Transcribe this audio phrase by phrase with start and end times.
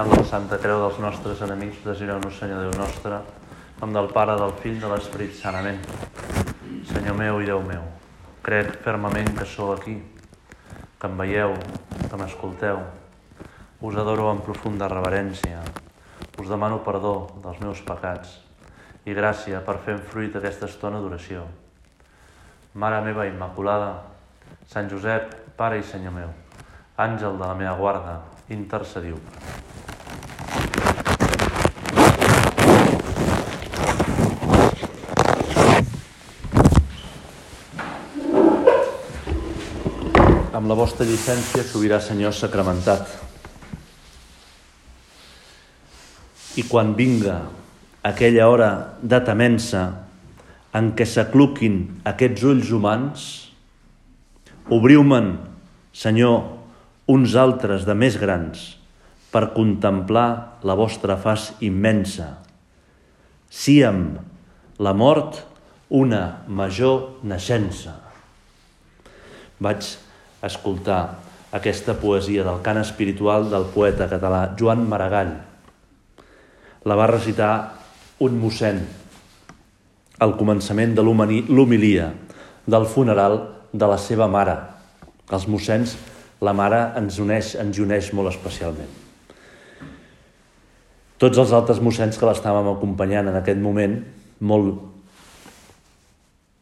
[0.00, 3.18] senyal de la Santa Creu dels nostres enemics, desireu-nos, Senyor Déu nostre,
[3.82, 5.80] nom del Pare, del Fill, de l'Esperit sanament.
[6.88, 7.82] Senyor meu i Déu meu,
[8.40, 9.98] crec fermament que sou aquí,
[10.96, 11.52] que em veieu,
[12.06, 12.80] que m'escolteu.
[13.84, 15.60] Us adoro amb profunda reverència.
[16.40, 18.38] Us demano perdó dels meus pecats
[19.04, 21.44] i gràcia per fer fruit aquesta estona d'oració.
[22.72, 23.98] Mare meva Immaculada,
[24.64, 26.32] Sant Josep, Pare i Senyor meu,
[26.96, 29.20] àngel de la meva guarda, intercediu.
[40.60, 43.08] Amb la vostra llicència, sobirà Senyor sacramentat.
[46.60, 47.38] I quan vinga
[48.04, 48.66] aquella hora
[49.00, 49.80] de temença
[50.76, 51.78] en què s'acluquin
[52.10, 53.24] aquests ulls humans,
[54.68, 55.30] obriu-me'n,
[55.96, 56.36] Senyor,
[57.08, 58.66] uns altres de més grans,
[59.32, 62.34] per contemplar la vostra faç immensa.
[63.48, 64.04] Síem
[64.76, 65.40] la mort
[65.88, 67.96] una major naixença.
[69.56, 69.88] Vaig
[70.42, 71.00] escoltar
[71.52, 75.34] aquesta poesia del cant espiritual del poeta català Joan Maragall.
[76.86, 77.52] La va recitar
[78.22, 78.80] un mossèn
[80.20, 82.10] al començament de l'homilia
[82.66, 83.40] del funeral
[83.72, 84.56] de la seva mare.
[85.30, 85.96] Els mossens,
[86.40, 88.90] la mare ens uneix, ens uneix molt especialment.
[91.20, 93.98] Tots els altres mossens que l'estàvem acompanyant en aquest moment,
[94.40, 94.78] molt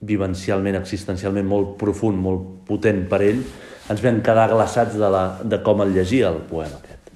[0.03, 3.43] vivencialment, existencialment, molt profund, molt potent per ell,
[3.89, 7.13] ens vam quedar glaçats de, la, de com el llegia el poema aquest.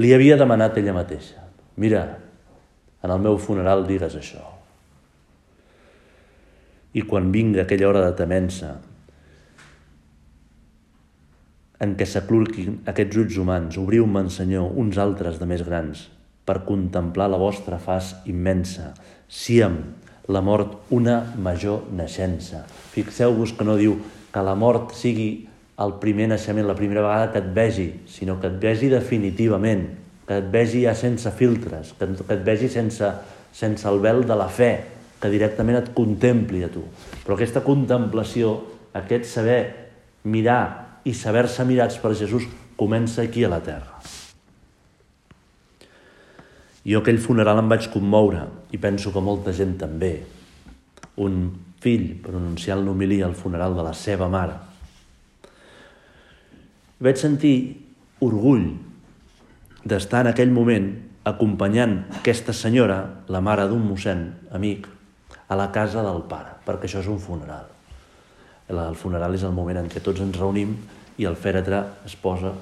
[0.00, 1.42] Li havia demanat ella mateixa,
[1.80, 2.04] mira,
[3.04, 4.44] en el meu funeral digues això.
[6.96, 8.74] I quan vinga aquella hora de temença,
[11.80, 16.08] en què s'aclurquin aquests ulls humans, obriu-me'n, Senyor, uns altres de més grans,
[16.44, 18.90] per contemplar la vostra faç immensa.
[19.30, 19.78] Síem
[20.30, 22.62] la mort una major naixença.
[22.94, 23.96] Fixeu-vos que no diu
[24.30, 25.48] que la mort sigui
[25.80, 29.86] el primer naixement, la primera vegada que et vegi, sinó que et vegi definitivament,
[30.28, 33.10] que et vegi ja sense filtres, que, que et vegi sense,
[33.56, 34.70] sense el vel de la fe,
[35.20, 36.84] que directament et contempli a tu.
[37.24, 38.54] Però aquesta contemplació,
[38.96, 39.60] aquest saber
[40.24, 42.46] mirar i saber-se mirats per Jesús
[42.76, 43.98] comença aquí a la terra.
[46.86, 50.14] Jo aquell funeral em vaig commoure i penso que molta gent també.
[51.20, 51.42] Un
[51.80, 54.56] fill pronunciant l'homilia al funeral de la seva mare.
[57.00, 57.54] Vaig sentir
[58.24, 58.66] orgull
[59.84, 60.90] d'estar en aquell moment
[61.28, 62.98] acompanyant aquesta senyora,
[63.28, 64.24] la mare d'un mossèn
[64.56, 64.88] amic,
[65.48, 67.68] a la casa del pare, perquè això és un funeral.
[68.70, 70.76] El funeral és el moment en què tots ens reunim
[71.18, 72.54] i el fèretre es posa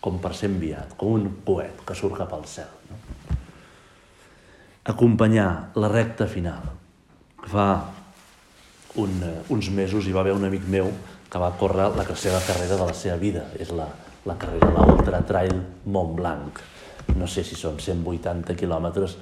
[0.00, 2.70] com per ser enviat, com un coet que surt cap al cel.
[2.88, 3.17] No?
[4.88, 6.64] Acompanyar la recta final.
[7.44, 7.64] Fa
[8.96, 9.18] un,
[9.52, 10.88] uns mesos hi va haver un amic meu
[11.28, 13.42] que va córrer la seva carrera de la seva vida.
[13.60, 13.84] És la,
[14.24, 15.58] la carrera, l'Ultra Trail
[15.92, 16.62] Mont Blanc.
[17.20, 19.18] No sé si són 180 quilòmetres,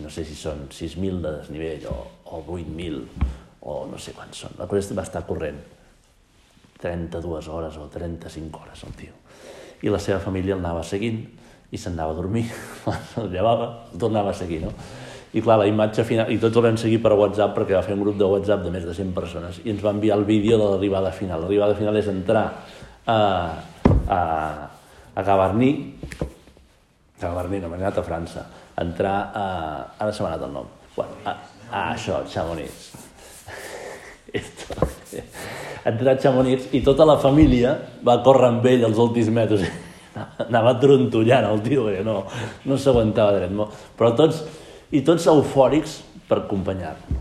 [0.00, 3.04] no sé si són 6.000 de desnivell o, o 8.000
[3.68, 4.56] o no sé quants són.
[4.56, 5.60] La cosa va estar corrent
[6.80, 9.20] 32 hores o 35 hores el tio.
[9.84, 11.20] I la seva família el anava seguint
[11.70, 12.46] i se'n anava a dormir,
[13.20, 14.72] el llevava, el tornava a seguir, no?
[15.30, 17.94] I clar, la imatge final, i tots el vam seguir per WhatsApp perquè va fer
[17.94, 20.58] un grup de WhatsApp de més de 100 persones i ens va enviar el vídeo
[20.58, 21.44] de l'arribada final.
[21.44, 22.42] L'arribada final és entrar
[23.06, 23.18] a,
[24.10, 24.20] a,
[25.14, 25.70] a Gavarní,
[27.20, 28.46] a Gavarní, no, m'he anat a França,
[28.82, 29.46] entrar a...
[30.02, 30.66] Ara se m'ha anat el nom.
[30.96, 31.36] Bueno, a,
[31.70, 32.88] a això, Chamonix.
[34.40, 34.88] Esto.
[35.86, 37.76] Entrar a Chamonix i tota la família
[38.06, 39.62] va córrer amb ell els últims metres.
[40.48, 42.24] Anava trontollant el tio, no,
[42.66, 43.54] no s'aguantava dret.
[43.98, 44.42] Però tots,
[44.90, 47.20] i tots eufòrics per acompanyar-lo.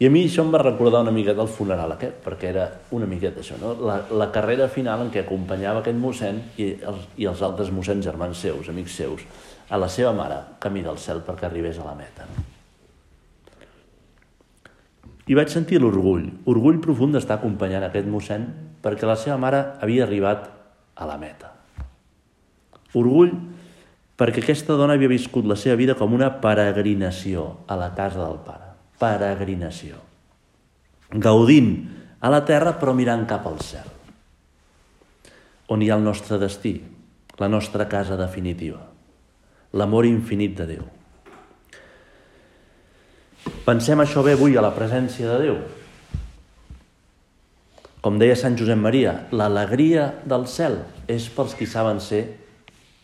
[0.00, 2.66] I a mi això em va recordar una miqueta el funeral aquest, perquè era
[2.96, 3.74] una miqueta això, no?
[3.84, 8.06] la, la carrera final en què acompanyava aquest mossèn i els, i els altres mossèns
[8.08, 9.26] germans seus, amics seus,
[9.68, 12.24] a la seva mare, camí del cel perquè arribés a la meta.
[12.30, 12.46] No?
[15.30, 18.48] I vaig sentir l'orgull, orgull profund d'estar acompanyant aquest mossèn
[18.82, 20.48] perquè la seva mare havia arribat
[20.96, 21.52] a la meta.
[22.98, 23.36] Orgull
[24.20, 28.36] perquè aquesta dona havia viscut la seva vida com una peregrinació a la casa del
[28.44, 28.74] pare.
[29.00, 29.96] Peregrinació.
[31.16, 31.70] Gaudint
[32.20, 33.88] a la terra però mirant cap al cel.
[35.72, 36.74] On hi ha el nostre destí,
[37.40, 38.82] la nostra casa definitiva,
[39.72, 40.84] l'amor infinit de Déu.
[43.64, 45.56] Pensem això bé avui a la presència de Déu.
[48.04, 52.24] Com deia Sant Josep Maria, l'alegria del cel és pels qui saben ser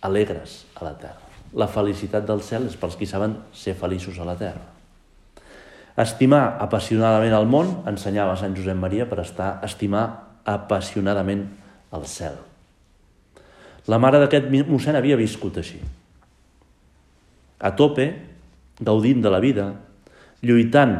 [0.03, 1.23] alegres a la terra.
[1.57, 4.65] La felicitat del cel és pels qui saben ser feliços a la terra.
[5.97, 10.05] Estimar apassionadament el món, ensenyava Sant Josep Maria, per estar estimar
[10.45, 11.47] apassionadament
[11.97, 12.37] el cel.
[13.89, 15.79] La mare d'aquest mossèn havia viscut així.
[17.63, 18.11] A tope,
[18.83, 19.71] gaudint de la vida,
[20.45, 20.99] lluitant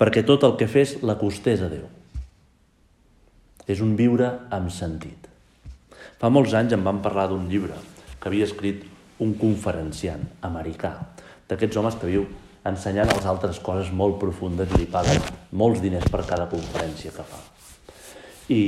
[0.00, 1.84] perquè tot el que fes l'acostés a Déu.
[3.70, 5.21] És un viure amb sentit.
[6.22, 7.74] Fa molts anys em van parlar d'un llibre
[8.20, 8.84] que havia escrit
[9.24, 10.92] un conferenciant americà,
[11.50, 12.28] d'aquests homes que viu
[12.70, 15.18] ensenyant als altres coses molt profundes i li paguen
[15.58, 17.40] molts diners per cada conferència que fa.
[18.54, 18.62] I,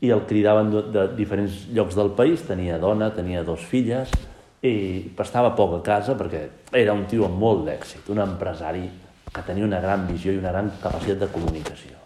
[0.00, 4.16] i el cridaven de, de diferents llocs del país, tenia dona, tenia dos filles,
[4.64, 4.72] i
[5.20, 6.46] estava poc a casa perquè
[6.80, 8.86] era un tio amb molt d'èxit, un empresari
[9.28, 12.00] que tenia una gran visió i una gran capacitat de comunicació.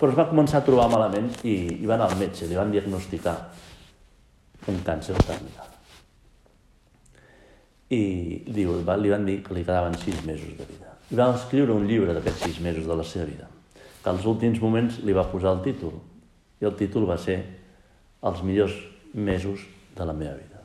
[0.00, 2.72] Però es va començar a trobar malament i, i va anar al metge, li van
[2.72, 3.40] diagnosticar
[4.68, 5.68] un càncer terminal.
[7.88, 8.02] I
[8.52, 10.92] diu, li van dir que li quedaven sis mesos de vida.
[11.08, 13.48] I va escriure un llibre d'aquests sis mesos de la seva vida,
[14.02, 15.96] que als últims moments li va posar el títol,
[16.60, 17.40] i el títol va ser
[18.18, 18.74] Els millors
[19.14, 19.60] mesos
[19.94, 20.58] de la meva vida.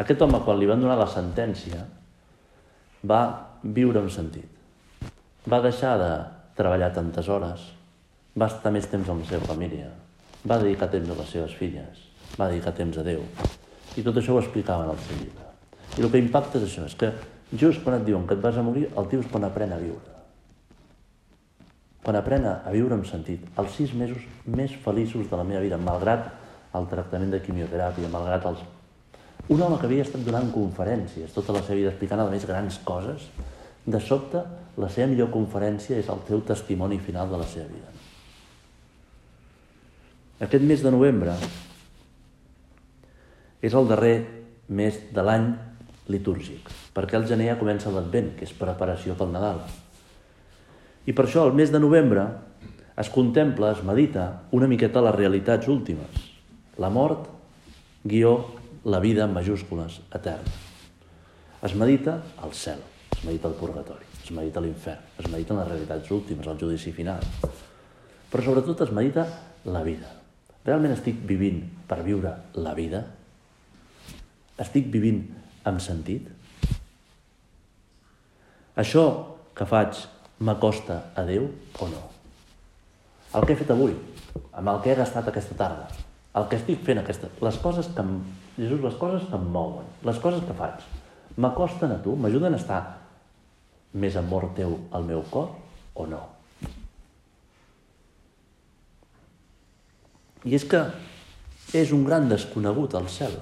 [0.00, 1.82] Aquest home, quan li van donar la sentència,
[3.04, 3.18] va
[3.62, 4.48] viure amb sentit.
[5.44, 6.08] Va deixar de
[6.56, 7.66] treballar tantes hores,
[8.32, 9.90] va estar més temps amb la seva família,
[10.48, 12.00] va dedicar temps a les seves filles,
[12.38, 13.22] va dedicar temps a Déu.
[13.96, 15.48] I tot això ho explicava en el seu llibre.
[15.98, 17.12] I el que impacta és això, és que
[17.60, 19.80] just quan et diuen que et vas a morir, el tio és quan aprèn a
[19.80, 20.12] viure.
[22.02, 23.44] Quan aprèn a viure amb sentit.
[23.60, 26.30] Els sis mesos més feliços de la meva vida, malgrat
[26.74, 28.62] el tractament de quimioteràpia, malgrat els...
[29.52, 32.78] Un home que havia estat donant conferències tota la seva vida explicant a més grans
[32.86, 33.28] coses,
[33.84, 34.40] de sobte
[34.78, 37.90] la seva millor conferència és el teu testimoni final de la seva vida.
[40.46, 41.34] Aquest mes de novembre
[43.62, 44.16] és el darrer
[44.68, 45.52] mes de l'any
[46.10, 49.62] litúrgic, perquè el gener ja comença l'Advent, que és preparació pel Nadal.
[51.06, 52.26] I per això el mes de novembre
[52.98, 56.26] es contempla, es medita una miqueta les realitats últimes.
[56.78, 57.28] La mort,
[58.04, 58.34] guió,
[58.84, 60.58] la vida en majúscules, eterna.
[61.62, 62.82] Es medita el cel,
[63.14, 67.22] es medita el purgatori, es medita l'infern, es mediten les realitats últimes, el judici final.
[68.32, 69.26] Però sobretot es medita
[69.64, 70.10] la vida.
[70.66, 73.04] Realment estic vivint per viure la vida?
[74.62, 75.24] Estic vivint
[75.68, 76.28] amb sentit?
[78.78, 79.04] Això
[79.56, 79.98] que faig
[80.40, 81.48] m'acosta a Déu
[81.80, 82.06] o no?
[83.36, 83.94] El que he fet avui,
[84.52, 85.88] amb el que he gastat aquesta tarda,
[86.36, 87.28] el que estic fent aquesta...
[87.44, 88.16] Les coses que em...
[88.56, 90.84] Jesús, les coses que em mouen, les coses que faig,
[91.40, 92.16] m'acosten a tu?
[92.16, 92.80] M'ajuden a estar
[93.92, 95.50] més amor teu al meu cor
[95.94, 96.20] o no?
[100.48, 100.80] I és que
[101.76, 103.36] és un gran desconegut al cel.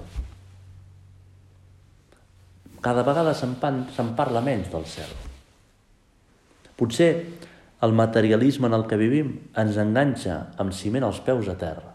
[2.81, 3.55] Cada vegada se'n
[3.93, 5.11] se parla menys del cel.
[6.75, 7.11] Potser
[7.85, 11.93] el materialisme en el que vivim ens enganxa amb ciment als peus a terra.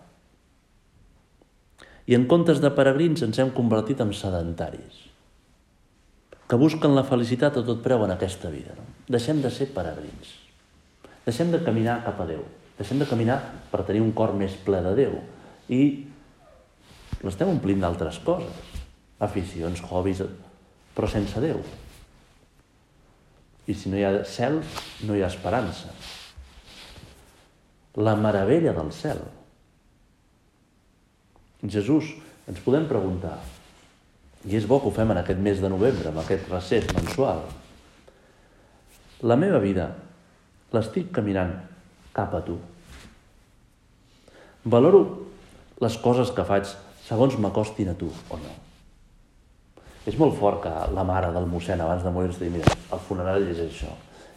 [2.07, 5.07] I en comptes de peregrins ens hem convertit en sedentaris,
[6.47, 8.75] que busquen la felicitat a tot preu en aquesta vida.
[8.79, 8.87] No?
[9.11, 10.35] Deixem de ser peregrins.
[11.27, 12.45] Deixem de caminar cap a Déu.
[12.79, 13.41] Deixem de caminar
[13.73, 15.19] per tenir un cor més ple de Déu.
[15.75, 15.83] I
[17.27, 18.75] l'estem omplint d'altres coses.
[19.19, 20.23] Aficions, hobbies,
[20.97, 21.61] però sense Déu.
[23.67, 24.63] I si no hi ha cel,
[25.05, 25.93] no hi ha esperança.
[28.01, 29.21] La meravella del cel.
[31.67, 32.15] Jesús,
[32.47, 33.37] ens podem preguntar,
[34.47, 37.43] i és bo que ho fem en aquest mes de novembre, amb aquest recés mensual,
[39.27, 39.89] la meva vida
[40.77, 41.57] l'estic caminant
[42.17, 42.59] cap a tu.
[44.77, 45.03] Valoro
[45.83, 46.71] les coses que faig
[47.07, 48.55] segons m'acostin a tu o no.
[50.07, 53.03] És molt fort que la mare del mossèn abans de morir ens digui, mira, el
[53.09, 53.91] funerari és això.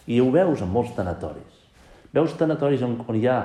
[0.10, 1.60] I ho veus en molts tanatoris.
[2.14, 3.40] Veus tanatoris on, on hi ha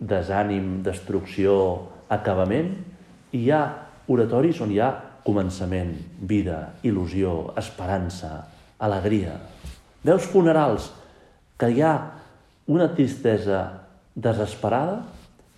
[0.00, 1.54] desànim, destrucció,
[2.12, 2.72] acabament,
[3.36, 3.62] i hi ha
[4.08, 4.90] oratoris on hi ha
[5.26, 8.32] començament, vida, il·lusió, esperança,
[8.82, 9.36] alegria.
[10.02, 10.88] Veus funerals
[11.60, 11.94] que hi ha
[12.72, 13.60] una tristesa
[14.14, 15.02] desesperada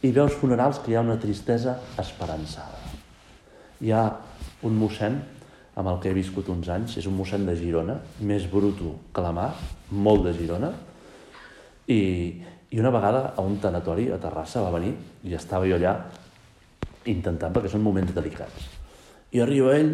[0.04, 2.82] i veus funerals que hi ha una tristesa esperançada.
[3.80, 4.04] Hi ha
[4.66, 5.16] un mossèn
[5.74, 9.24] amb el que he viscut uns anys, és un mossèn de Girona, més bruto que
[9.24, 9.50] la mar,
[9.90, 10.70] molt de Girona,
[11.90, 12.00] i,
[12.70, 14.94] i una vegada a un tanatori a Terrassa va venir
[15.26, 15.96] i estava jo allà
[17.10, 18.70] intentant, perquè són moments delicats.
[19.34, 19.92] I arriba ell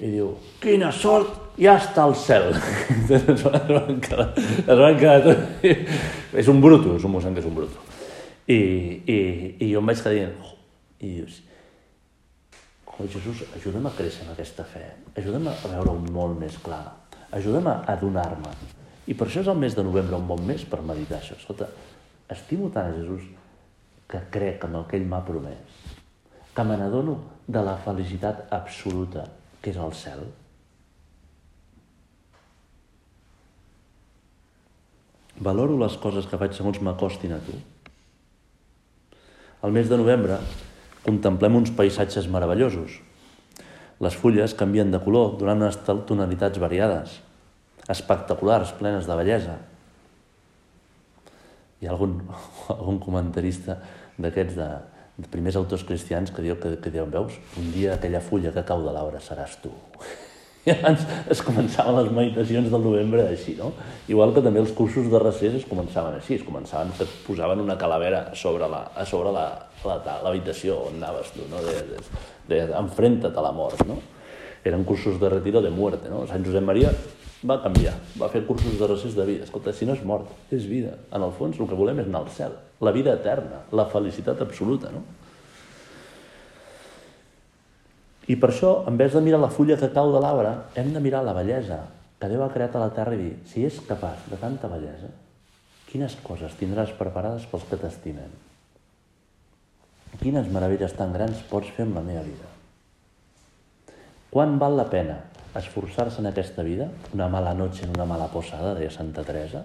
[0.00, 0.30] i diu,
[0.62, 2.54] quina sort, ja està al cel.
[3.10, 5.36] es van quedar, es van quedar
[6.40, 7.82] és un bruto, és un mossèn que és un bruto.
[8.46, 9.18] I, i,
[9.60, 10.54] i jo em vaig quedar dient, oh,
[11.02, 11.42] i dius,
[13.00, 14.84] oh, Jesús, ajuda'm a créixer en aquesta fe,
[15.16, 16.84] ajuda'm a veure un molt més clar,
[17.32, 18.52] ajuda'm a adonar-me.
[19.10, 21.38] I per això és el mes de novembre un bon mes per meditar això.
[21.38, 21.70] Escolta,
[22.30, 23.24] estimo tant a Jesús
[24.10, 25.80] que crec en el que ell m'ha promès,
[26.54, 27.16] que me n'adono
[27.48, 29.26] de la felicitat absoluta
[29.62, 30.24] que és el cel.
[35.40, 37.54] Valoro les coses que faig segons m'acostin a tu.
[39.64, 40.36] Al mes de novembre
[41.04, 43.00] contemplem uns paisatges meravellosos.
[44.00, 45.76] Les fulles canvien de color donant unes
[46.08, 47.18] tonalitats variades,
[47.90, 49.58] espectaculars, plenes de bellesa.
[51.80, 52.18] Hi ha algun,
[52.78, 53.78] algun comentarista
[54.20, 54.70] d'aquests de,
[55.20, 58.66] de primers autors cristians que diu que, que diuen, veus, un dia aquella fulla que
[58.68, 59.72] cau de l'arbre seràs tu.
[60.70, 63.72] I abans es començaven les meditacions del novembre així, no?
[64.10, 67.76] Igual que també els cursos de recés es començaven així, es començaven que posaven una
[67.80, 69.46] calavera sobre la, a sobre la,
[70.22, 71.62] l'habitació on anaves tu, no?
[71.66, 72.02] De, de,
[72.52, 73.98] de, enfrenta't a la mort, no?
[74.64, 76.22] Eren cursos de retiro de muerte, no?
[76.30, 76.92] Sant Josep Maria
[77.48, 79.46] va canviar, va fer cursos de recés de vida.
[79.48, 80.98] Escolta, si no és mort, és vida.
[81.10, 84.44] En el fons el que volem és anar al cel, la vida eterna, la felicitat
[84.44, 85.02] absoluta, no?
[88.30, 91.00] I per això, en vez de mirar la fulla que cau de l'arbre, hem de
[91.02, 91.80] mirar la bellesa
[92.20, 95.08] que Déu ha creat a la terra i dir, si és capaç de tanta bellesa,
[95.88, 98.36] quines coses tindràs preparades pels que t'estimen?
[100.20, 102.52] Quines meravelles tan grans pots fer amb la meva vida?
[104.30, 105.16] Quan val la pena
[105.58, 109.64] esforçar-se en aquesta vida, una mala noche en una mala posada, deia Santa Teresa,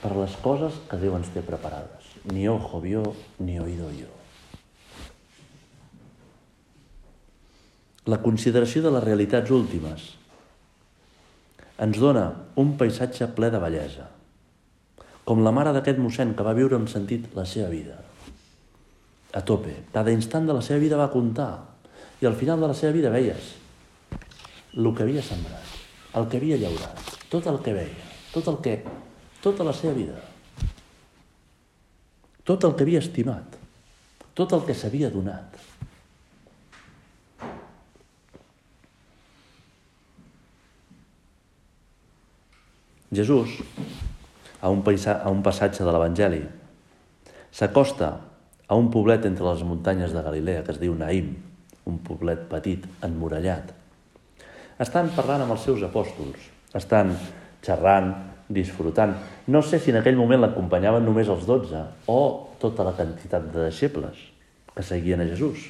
[0.00, 2.08] per les coses que Déu ens té preparades.
[2.32, 3.04] Ni ojo vio,
[3.42, 4.21] ni oído yo.
[8.10, 10.08] La consideració de les realitats últimes
[11.82, 12.24] ens dona
[12.58, 14.08] un paisatge ple de bellesa,
[15.22, 18.00] com la mare d'aquest mossèn que va viure amb sentit la seva vida.
[19.32, 21.52] A tope, cada instant de la seva vida va comptar,
[22.20, 23.54] i al final de la seva vida veies
[24.72, 25.72] el que havia sembrat,
[26.18, 28.76] el que havia llaurat, tot el que veia, tot el que...
[29.42, 30.18] tota la seva vida,
[32.46, 33.56] tot el que havia estimat,
[34.34, 35.71] tot el que s'havia donat.
[43.12, 43.60] Jesús,
[44.60, 46.42] a un, a un passatge de l'Evangeli,
[47.52, 48.12] s'acosta
[48.66, 51.34] a un poblet entre les muntanyes de Galilea que es diu Naïm,
[51.84, 53.74] un poblet petit, emmurallat.
[54.80, 56.46] Estan parlant amb els seus apòstols,
[56.78, 57.12] estan
[57.62, 58.14] xerrant,
[58.48, 59.12] disfrutant.
[59.52, 62.20] No sé si en aquell moment l'acompanyaven només els dotze o
[62.62, 64.24] tota la quantitat de deixebles
[64.72, 65.68] que seguien a Jesús.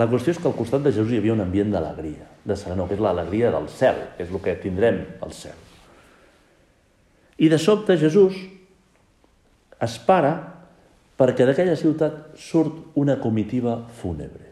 [0.00, 2.88] La qüestió és que al costat de Jesús hi havia un ambient d'alegria, de serenor,
[2.88, 5.71] que és l'alegria del cel, que és el que tindrem al cel.
[7.38, 8.36] I de sobte Jesús
[9.82, 10.32] es para
[11.18, 14.50] perquè d'aquella ciutat surt una comitiva fúnebre.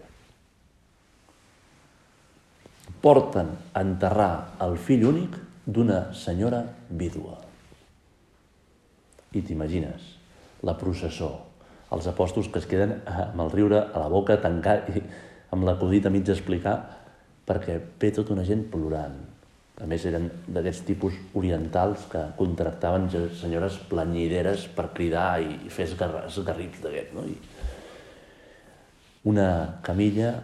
[3.01, 7.39] Porten a enterrar el fill únic d'una senyora vídua.
[9.33, 10.03] I t'imagines,
[10.67, 11.31] la processó,
[11.95, 15.03] els apòstols que es queden amb el riure a la boca tancat i
[15.55, 16.77] amb l'acudit a mig explicar
[17.47, 19.17] perquè ve tota una gent plorant,
[19.81, 23.09] a més, eren d'aquests tipus orientals que contractaven
[23.41, 27.15] senyores planyideres per cridar i fer esgarrips d'aquest.
[27.17, 27.25] No?
[27.25, 27.37] I
[29.31, 30.35] una camilla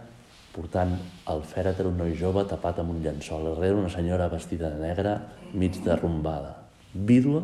[0.57, 0.95] portant
[1.29, 3.45] el fèretre, un noi jove tapat amb un llençol.
[3.51, 5.13] Darrere una senyora vestida de negre,
[5.53, 6.55] mig derrumbada.
[6.93, 7.43] Vídua,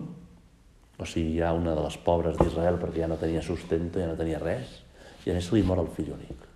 [0.98, 4.18] o sigui, ja una de les pobres d'Israel perquè ja no tenia sustento, ja no
[4.18, 4.80] tenia res,
[5.26, 6.50] i a més li mor el fill únic.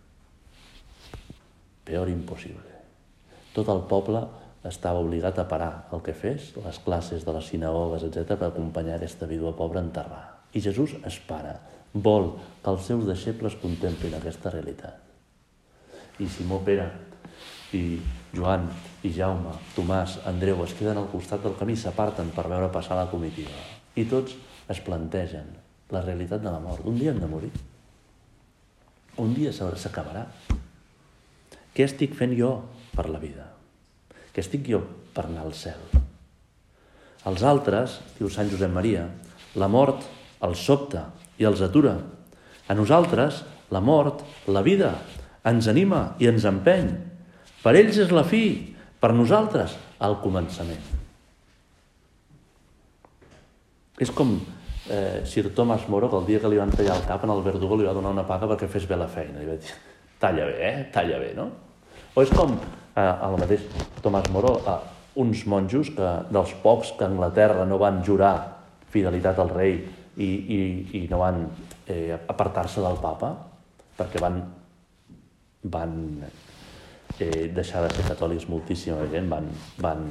[1.85, 2.81] Peor impossible.
[3.53, 4.25] Tot el poble
[4.69, 8.97] estava obligat a parar el que fes, les classes de les sinagogues, etc per acompanyar
[8.97, 10.23] aquesta vídua pobra a enterrar.
[10.53, 11.57] I Jesús es para,
[11.93, 12.33] vol
[12.63, 15.03] que els seus deixebles contemplin aquesta realitat.
[16.19, 16.87] I Simó Pere,
[17.77, 17.99] i
[18.33, 18.67] Joan,
[19.03, 23.09] i Jaume, Tomàs, Andreu es queden al costat del camí, s'aparten per veure passar la
[23.11, 23.53] comitiva.
[23.95, 24.37] I tots
[24.71, 25.51] es plantegen
[25.91, 26.85] la realitat de la mort.
[26.85, 27.51] Un dia hem de morir.
[29.17, 30.27] Un dia s'acabarà.
[31.73, 32.57] Què estic fent jo
[32.95, 33.56] per la vida?
[34.37, 34.83] Que estic jo
[35.15, 35.81] per anar al cel.
[37.25, 39.07] Els altres, diu Sant Josep Maria,
[39.57, 40.05] la mort
[40.45, 41.07] els sobta
[41.41, 41.95] i els atura.
[42.69, 43.41] A nosaltres,
[43.73, 44.21] la mort,
[44.53, 44.93] la vida,
[45.41, 46.93] ens anima i ens empeny.
[47.63, 48.43] Per ells és la fi,
[49.01, 49.73] per nosaltres,
[50.05, 50.85] el començament.
[53.97, 57.25] És com eh, Sir Thomas Moro, que el dia que li van tallar el cap
[57.25, 59.41] en el verdugo li va donar una paga perquè fes bé la feina.
[59.41, 59.79] Li va dir,
[60.21, 60.75] talla bé, eh?
[60.93, 61.49] Talla bé, no?
[62.13, 62.53] O és com
[62.97, 63.65] eh, el mateix
[64.03, 64.77] Tomàs Moró, eh,
[65.21, 68.35] uns monjos que, dels pocs que a Anglaterra no van jurar
[68.93, 69.79] fidelitat al rei
[70.17, 70.59] i, i,
[70.99, 71.43] i no van
[71.87, 73.31] eh, apartar-se del papa,
[73.97, 74.41] perquè van,
[75.73, 75.95] van
[77.19, 79.49] eh, deixar de ser catòlics moltíssima gent, van,
[79.81, 80.05] van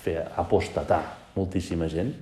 [0.00, 1.02] fer apostatar
[1.36, 2.14] moltíssima gent,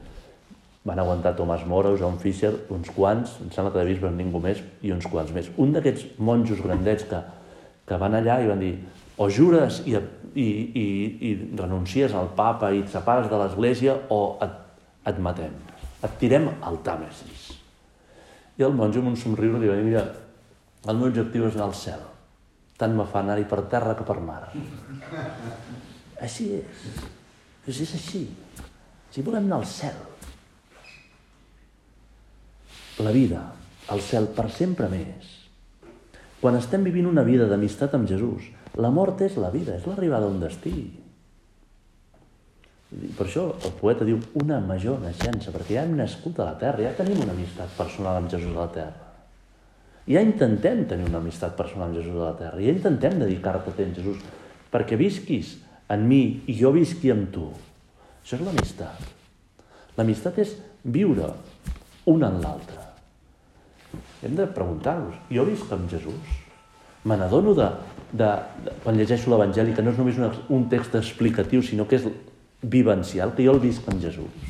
[0.85, 4.61] van aguantar Tomàs Mora, John Fisher, uns quants, em sembla que de bisbes ningú més,
[4.85, 5.49] i uns quants més.
[5.57, 7.23] Un d'aquests monjos grandets que,
[7.89, 8.75] que van allà i van dir
[9.17, 9.95] o jures i,
[10.35, 10.87] i, i,
[11.29, 14.57] i renuncies al papa i et separes de l'església o et,
[15.11, 15.55] et matem,
[16.03, 17.53] et tirem al Tàmesis.
[18.59, 20.05] I el monjo amb un somriure li va dir, mira,
[20.85, 22.03] el meu objectiu és anar al cel.
[22.79, 24.43] Tant me fa anar-hi per terra que per mar.
[26.23, 26.83] Així és.
[27.65, 28.25] Doncs és així.
[29.15, 30.01] Si volem anar al cel,
[32.99, 33.41] la vida,
[33.95, 35.34] el cel per sempre més.
[36.45, 40.27] Quan estem vivint una vida d'amistat amb Jesús, la mort és la vida, és l'arribada
[40.29, 40.75] a un destí.
[43.17, 46.85] Per això el poeta diu una major naixença, perquè ja hem nascut a la terra,
[46.85, 49.09] ja tenim una amistat personal amb Jesús a la terra.
[50.05, 53.81] Ja intentem tenir una amistat personal amb Jesús a la terra, ja intentem dedicar-te a
[53.81, 54.21] tenir Jesús,
[54.69, 55.57] perquè visquis
[55.97, 57.49] en mi i jo visqui amb tu.
[58.21, 59.13] Això és l'amistat.
[59.97, 61.33] L'amistat és viure
[62.13, 62.84] un en l'altre.
[64.25, 66.37] Hem de preguntar-nos, jo visc amb Jesús?
[67.05, 67.67] Me n'adono de,
[68.17, 68.31] de,
[68.65, 72.09] de, quan llegeixo l'Evangeli, que no és només una, un text explicatiu, sinó que és
[72.63, 74.49] vivencial, que jo el visc amb Jesús.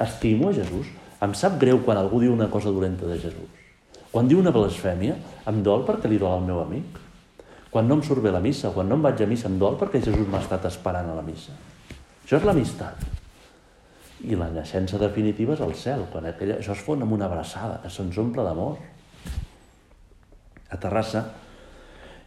[0.00, 0.88] Estimo a Jesús.
[1.20, 3.60] Em sap greu quan algú diu una cosa dolenta de Jesús.
[4.10, 5.20] Quan diu una blasfèmia,
[5.52, 6.96] em dol perquè li dol al meu amic.
[7.70, 9.76] Quan no em surt bé la missa, quan no em vaig a missa, em dol
[9.78, 11.52] perquè Jesús m'ha estat esperant a la missa.
[12.24, 13.19] Això és l'amistat.
[14.20, 17.80] I la naixença definitiva és el cel, quan aquella, això es fon amb una abraçada,
[17.88, 18.76] se'ns omple d'amor.
[20.70, 21.24] A Terrassa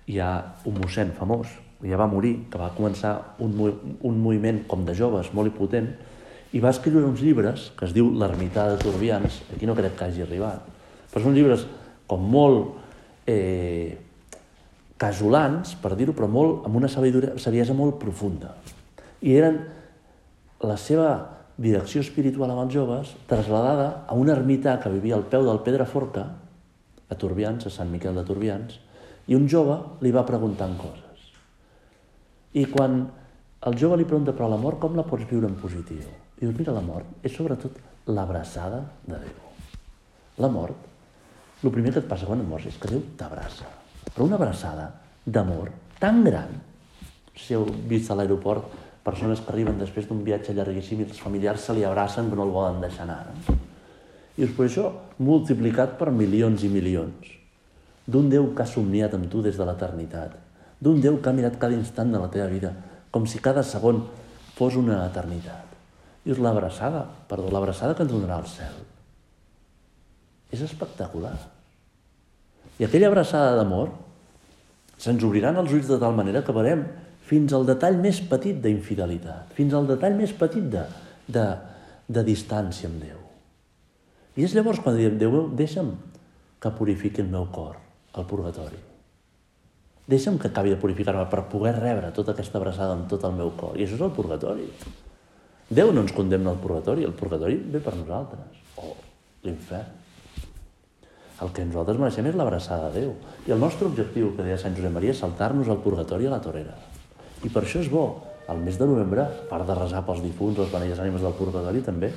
[0.10, 0.32] hi ha
[0.68, 1.52] un mossèn famós,
[1.84, 3.54] ja va morir, que va començar un,
[4.02, 5.92] un moviment com de joves molt impotent,
[6.54, 10.08] i va escriure uns llibres que es diu L'ermità de Turbians, aquí no crec que
[10.08, 10.66] hagi arribat,
[11.12, 11.66] però són llibres
[12.10, 13.98] com molt eh,
[15.02, 18.54] casolans, per dir-ho, però molt, amb una saviesa molt profunda.
[19.24, 19.60] I eren
[20.64, 21.10] la seva
[21.57, 26.25] direcció espiritual amb els joves trasladada a una ermità que vivia al peu del Pedraforca,
[27.09, 28.79] a Turbians, a Sant Miquel de Turbians,
[29.29, 31.27] i un jove li va preguntant coses.
[32.57, 33.03] I quan
[33.63, 36.01] el jove li pregunta, però la mort com la pots viure en positiu?
[36.39, 37.77] I diu, mira, la mort és sobretot
[38.11, 39.53] l'abraçada de Déu.
[40.44, 40.89] La mort,
[41.63, 43.70] el primer que et passa quan et mors és que Déu t'abraça.
[44.09, 44.89] Però una abraçada
[45.25, 46.57] d'amor tan gran,
[47.37, 51.68] si heu vist a l'aeroport persones que arriben després d'un viatge llarguíssim i els familiars
[51.68, 53.25] se li abracen que no el volen deixar anar.
[53.29, 53.57] No?
[54.37, 54.87] I és per això
[55.22, 57.33] multiplicat per milions i milions.
[58.07, 60.33] D'un Déu que ha somniat amb tu des de l'eternitat.
[60.81, 62.74] D'un Déu que ha mirat cada instant de la teva vida,
[63.11, 64.01] com si cada segon
[64.57, 65.75] fos una eternitat.
[66.25, 68.81] I és l'abraçada, perdó, l'abraçada que ens donarà el cel.
[70.53, 71.35] És espectacular.
[72.79, 73.92] I aquella abraçada d'amor
[74.98, 76.83] se'ns obriran els ulls de tal manera que veurem
[77.27, 80.83] fins al detall més petit d'infidelitat, fins al detall més petit de,
[81.27, 81.46] de,
[82.07, 83.20] de distància amb Déu.
[84.36, 85.94] I és llavors quan diem, Déu, deixa'm
[86.64, 87.77] que purifiqui el meu cor,
[88.14, 88.79] al purgatori.
[90.09, 93.53] Deixa'm que acabi de purificar-me per poder rebre tota aquesta abraçada amb tot el meu
[93.55, 93.77] cor.
[93.77, 94.68] I això és el purgatori.
[95.74, 98.96] Déu no ens condemna al purgatori, el purgatori ve per nosaltres, o
[99.46, 100.01] l'infern.
[101.44, 103.14] El que nosaltres mereixem és l'abraçada de Déu.
[103.48, 106.42] I el nostre objectiu, que deia Sant Josep Maria, és saltar-nos al purgatori a la
[106.44, 106.75] torera.
[107.44, 108.06] I per això és bo,
[108.48, 111.84] al mes de novembre, a part de resar pels difunts, les beneies ànimes del purgatori,
[111.84, 112.12] també,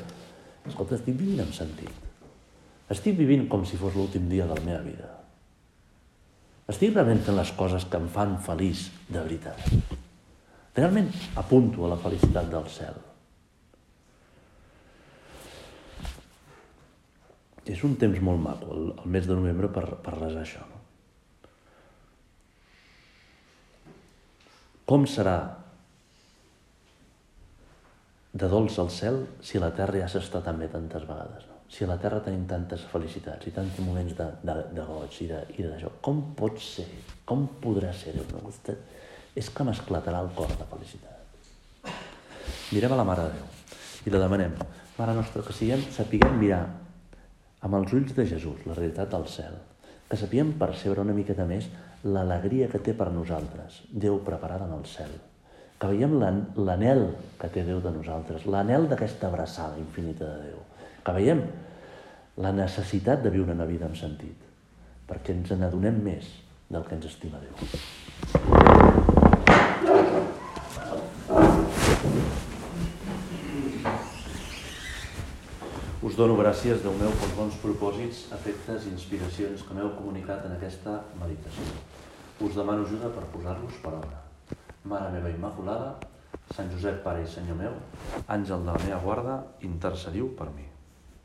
[0.67, 2.05] escolta, estic vivint amb sentit.
[2.91, 5.11] Estic vivint com si fos l'últim dia de la meva vida.
[6.71, 9.67] Estic realment fent les coses que em fan feliç de veritat.
[10.77, 11.11] Realment
[11.43, 12.99] apunto a la felicitat del cel.
[17.67, 20.63] És un temps molt maco, el, el mes de novembre, per, per resar això.
[20.71, 20.76] No?
[24.87, 25.37] Com serà
[28.37, 31.49] de dolç al cel si la terra ja s'està tan bé tantes vegades?
[31.49, 31.57] No?
[31.73, 35.27] Si a la terra tenim tantes felicitats i tants moments de, de, de goig i
[35.29, 36.87] d'això, com pot ser?
[37.27, 38.15] Com podrà ser?
[38.31, 38.45] No?
[39.37, 41.93] És que m'esclatarà el cor de felicitat.
[42.71, 44.55] Mirem a la Mare de Déu i la demanem,
[44.97, 46.63] Mare nostra, que siguem, sapiguem mirar
[47.67, 49.59] amb els ulls de Jesús la realitat del cel,
[50.07, 51.67] que sapiguem percebre una miqueta més
[52.07, 55.13] l'alegria que té per nosaltres, Déu preparada en el cel.
[55.81, 56.15] Que veiem
[56.57, 57.03] l'anel
[57.41, 60.63] que té Déu de nosaltres, l'anel d'aquesta abraçada infinita de Déu.
[61.05, 61.43] Que veiem
[62.43, 64.39] la necessitat de viure una vida amb sentit,
[65.09, 66.31] perquè ens n'adonem més
[66.71, 67.55] del que ens estima Déu.
[76.07, 80.55] Us dono gràcies, Déu meu, pels bons propòsits, efectes i inspiracions que m'heu comunicat en
[80.55, 81.96] aquesta meditació.
[82.41, 84.21] Us demano ajuda per posar-los per obra.
[84.83, 85.97] Mare meva Immaculada,
[86.55, 87.75] Sant Josep, Pare i Senyor meu,
[88.29, 90.76] àngel de la meva guarda, intercediu per mi.